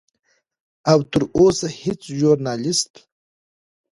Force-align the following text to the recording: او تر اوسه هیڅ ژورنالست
او 0.91 0.99
تر 1.11 1.21
اوسه 1.37 1.67
هیڅ 1.81 2.01
ژورنالست 2.17 2.93